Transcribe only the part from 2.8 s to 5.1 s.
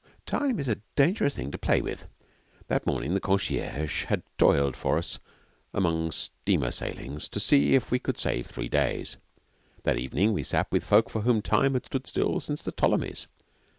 morning the concierge had toiled for